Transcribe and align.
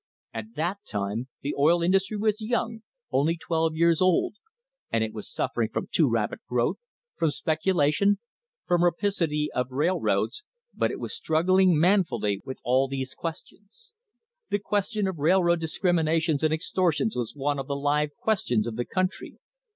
At 0.33 0.55
that 0.55 0.79
time 0.83 1.27
the 1.43 1.53
oil 1.59 1.83
indus 1.83 2.07
try 2.07 2.17
was 2.19 2.41
young, 2.41 2.81
only 3.11 3.37
twelve 3.37 3.75
years 3.75 4.01
old, 4.01 4.37
and 4.89 5.03
it 5.03 5.13
was 5.13 5.31
suffering 5.31 5.69
from 5.69 5.89
too 5.91 6.09
rapid 6.09 6.39
growth, 6.49 6.77
from 7.17 7.29
speculation, 7.29 8.17
from 8.65 8.83
rapacity 8.83 9.51
of 9.53 9.69
rail 9.69 9.99
roads, 10.01 10.41
but 10.73 10.89
it 10.89 10.99
was 10.99 11.13
struggling 11.15 11.79
manfully 11.79 12.41
with 12.43 12.57
all 12.63 12.87
these 12.87 13.13
questions. 13.13 13.91
The 14.49 14.57
question 14.57 15.07
of 15.07 15.19
railroad 15.19 15.59
discriminations 15.59 16.41
and 16.41 16.51
extortions 16.51 17.15
was 17.15 17.35
one 17.35 17.59
of 17.59 17.67
the 17.67 17.75
"live 17.75 18.09
questions" 18.15 18.65
of 18.65 18.77
the 18.77 18.85
country. 18.85 19.37